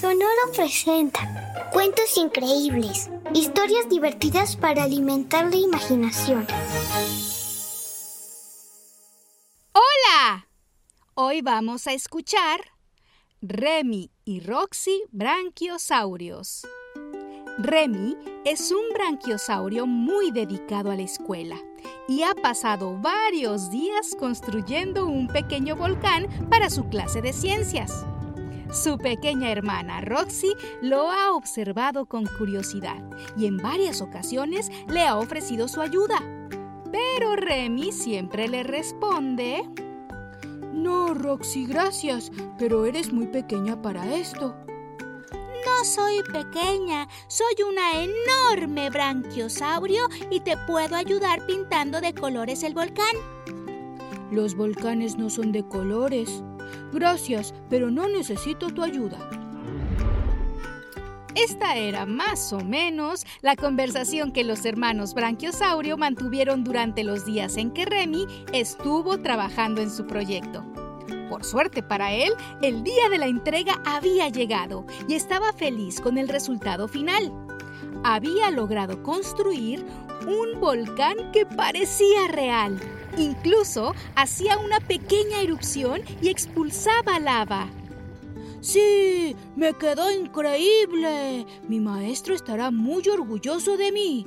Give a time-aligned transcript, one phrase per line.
[0.00, 6.46] Sonoro presenta cuentos increíbles, historias divertidas para alimentar la imaginación.
[9.72, 10.46] ¡Hola!
[11.14, 12.60] Hoy vamos a escuchar
[13.42, 16.64] Remy y Roxy Branquiosaurios.
[17.58, 21.56] Remy es un branquiosaurio muy dedicado a la escuela
[22.06, 28.04] y ha pasado varios días construyendo un pequeño volcán para su clase de ciencias.
[28.72, 33.02] Su pequeña hermana Roxy lo ha observado con curiosidad
[33.36, 36.18] y en varias ocasiones le ha ofrecido su ayuda.
[36.92, 39.68] Pero Remy siempre le responde...
[40.72, 44.54] No, Roxy, gracias, pero eres muy pequeña para esto.
[45.32, 52.74] No soy pequeña, soy una enorme branquiosaurio y te puedo ayudar pintando de colores el
[52.74, 53.16] volcán.
[54.30, 56.42] Los volcanes no son de colores.
[56.92, 59.18] Gracias, pero no necesito tu ayuda.
[61.34, 67.56] Esta era más o menos la conversación que los hermanos Branquiosaurio mantuvieron durante los días
[67.56, 70.64] en que Remy estuvo trabajando en su proyecto.
[71.28, 76.18] Por suerte para él, el día de la entrega había llegado y estaba feliz con
[76.18, 77.32] el resultado final.
[78.02, 79.86] Había logrado construir
[80.26, 82.80] un volcán que parecía real
[83.18, 87.68] Incluso hacía una pequeña erupción y expulsaba lava.
[88.60, 91.46] Sí, me quedó increíble.
[91.68, 94.26] Mi maestro estará muy orgulloso de mí.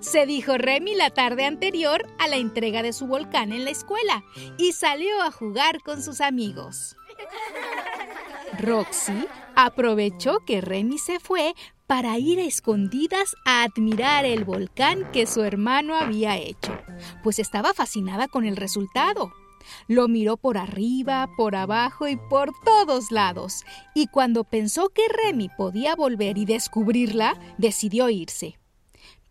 [0.00, 4.22] Se dijo Remy la tarde anterior a la entrega de su volcán en la escuela
[4.56, 6.96] y salió a jugar con sus amigos.
[8.60, 11.54] Roxy aprovechó que Remy se fue
[11.88, 16.78] para ir a escondidas a admirar el volcán que su hermano había hecho,
[17.24, 19.32] pues estaba fascinada con el resultado.
[19.88, 25.48] Lo miró por arriba, por abajo y por todos lados, y cuando pensó que Remy
[25.56, 28.58] podía volver y descubrirla, decidió irse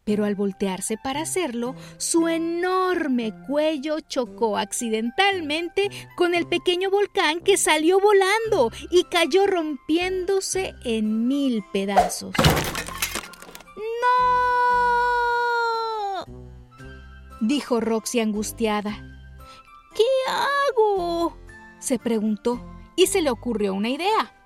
[0.07, 7.57] pero al voltearse para hacerlo, su enorme cuello chocó accidentalmente con el pequeño volcán que
[7.57, 12.34] salió volando y cayó rompiéndose en mil pedazos.
[16.25, 16.25] ¡No!
[17.41, 19.03] dijo Roxy angustiada.
[19.94, 21.38] ¿Qué hago?
[21.79, 22.66] se preguntó
[22.96, 24.36] y se le ocurrió una idea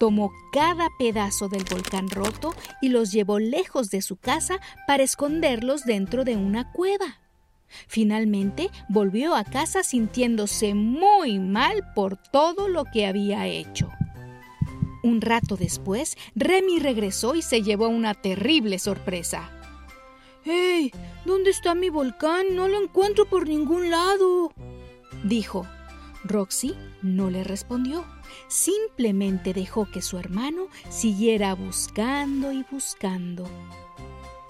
[0.00, 5.84] tomó cada pedazo del volcán roto y los llevó lejos de su casa para esconderlos
[5.84, 7.20] dentro de una cueva.
[7.86, 13.90] Finalmente volvió a casa sintiéndose muy mal por todo lo que había hecho.
[15.02, 19.50] Un rato después, Remy regresó y se llevó una terrible sorpresa.
[20.44, 20.92] ¡Hey!
[21.26, 22.56] ¿Dónde está mi volcán?
[22.56, 24.50] No lo encuentro por ningún lado.
[25.24, 25.66] dijo.
[26.24, 28.04] Roxy no le respondió.
[28.48, 33.44] Simplemente dejó que su hermano siguiera buscando y buscando.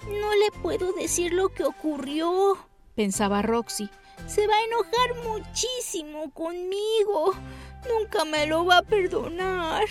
[0.07, 2.57] No le puedo decir lo que ocurrió,
[2.95, 3.89] pensaba Roxy.
[4.27, 7.33] Se va a enojar muchísimo conmigo.
[7.89, 9.85] Nunca me lo va a perdonar.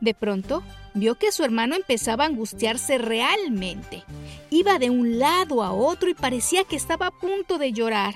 [0.00, 0.62] De pronto,
[0.94, 4.04] vio que su hermano empezaba a angustiarse realmente.
[4.50, 8.14] Iba de un lado a otro y parecía que estaba a punto de llorar.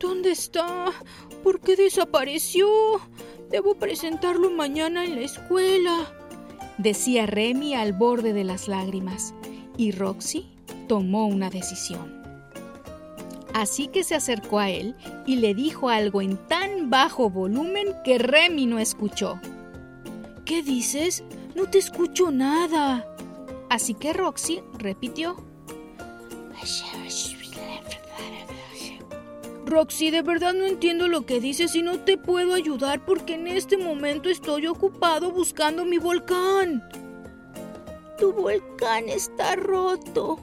[0.00, 0.92] ¿Dónde está?
[1.44, 2.66] ¿Por qué desapareció?
[3.50, 6.10] Debo presentarlo mañana en la escuela,
[6.78, 9.34] decía Remy al borde de las lágrimas,
[9.76, 10.48] y Roxy
[10.88, 12.18] tomó una decisión.
[13.52, 18.18] Así que se acercó a él y le dijo algo en tan bajo volumen que
[18.18, 19.38] Remy no escuchó.
[20.46, 21.24] ¿Qué dices?
[21.54, 23.06] No te escucho nada.
[23.68, 25.36] Así que Roxy repitió.
[29.70, 33.46] Roxy, de verdad no entiendo lo que dices y no te puedo ayudar porque en
[33.46, 36.82] este momento estoy ocupado buscando mi volcán.
[38.18, 40.40] Tu volcán está roto,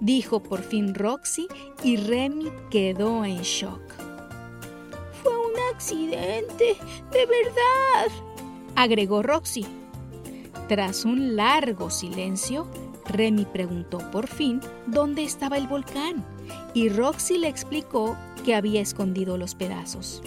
[0.00, 1.46] dijo por fin Roxy
[1.82, 3.82] y Remy quedó en shock.
[5.22, 6.76] Fue un accidente,
[7.12, 8.10] de verdad,
[8.74, 9.66] agregó Roxy.
[10.68, 12.66] Tras un largo silencio,
[13.04, 16.33] Remy preguntó por fin dónde estaba el volcán
[16.74, 20.22] y Roxy le explicó que había escondido los pedazos.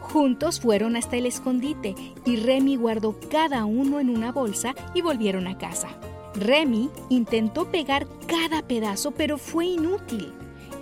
[0.00, 5.46] Juntos fueron hasta el escondite y Remy guardó cada uno en una bolsa y volvieron
[5.46, 5.88] a casa.
[6.34, 10.32] Remy intentó pegar cada pedazo pero fue inútil.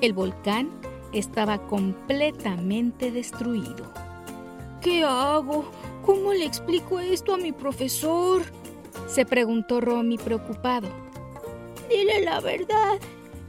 [0.00, 0.70] El volcán
[1.12, 3.92] estaba completamente destruido.
[4.80, 5.64] ¿Qué hago?
[6.04, 8.42] ¿Cómo le explico esto a mi profesor?
[9.06, 10.88] Se preguntó Romy preocupado.
[11.88, 12.98] Dile la verdad,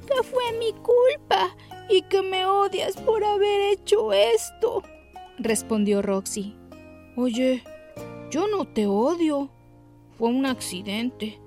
[0.06, 1.56] que fue mi culpa
[1.90, 4.84] y que me odias por haber hecho esto,
[5.38, 6.56] respondió Roxy.
[7.16, 7.64] Oye,
[8.32, 9.50] yo no te odio.
[10.18, 11.40] Fue un accidente.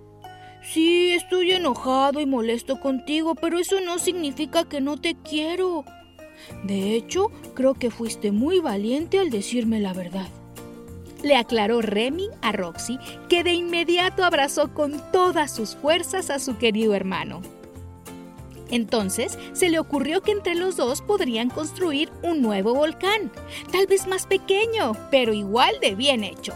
[0.62, 5.84] Sí, estoy enojado y molesto contigo, pero eso no significa que no te quiero.
[6.64, 10.28] De hecho, creo que fuiste muy valiente al decirme la verdad.
[11.22, 16.58] Le aclaró Remy a Roxy, que de inmediato abrazó con todas sus fuerzas a su
[16.58, 17.40] querido hermano.
[18.70, 23.31] Entonces se le ocurrió que entre los dos podrían construir un nuevo volcán,
[23.73, 26.55] tal vez más pequeño, pero igual de bien hecho.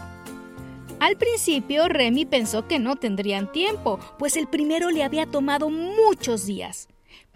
[0.99, 6.45] Al principio Remy pensó que no tendrían tiempo, pues el primero le había tomado muchos
[6.45, 6.87] días.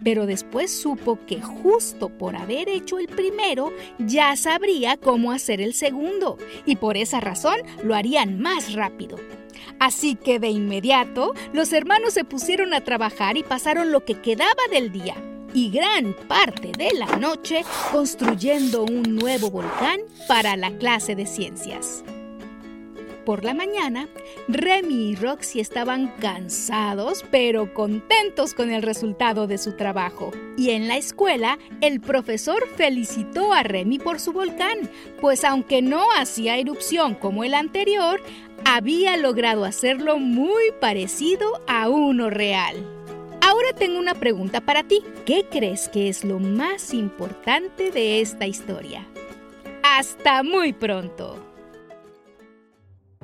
[0.02, 5.74] Pero después supo que justo por haber hecho el primero ya sabría cómo hacer el
[5.74, 9.18] segundo, y por esa razón lo harían más rápido.
[9.78, 14.62] Así que de inmediato los hermanos se pusieron a trabajar y pasaron lo que quedaba
[14.70, 15.14] del día
[15.54, 22.04] y gran parte de la noche construyendo un nuevo volcán para la clase de ciencias.
[23.28, 24.08] Por la mañana,
[24.48, 30.30] Remy y Roxy estaban cansados pero contentos con el resultado de su trabajo.
[30.56, 34.88] Y en la escuela, el profesor felicitó a Remy por su volcán,
[35.20, 38.22] pues aunque no hacía erupción como el anterior,
[38.64, 42.76] había logrado hacerlo muy parecido a uno real.
[43.42, 45.02] Ahora tengo una pregunta para ti.
[45.26, 49.06] ¿Qué crees que es lo más importante de esta historia?
[49.82, 51.47] Hasta muy pronto.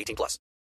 [0.00, 0.38] 18 plus.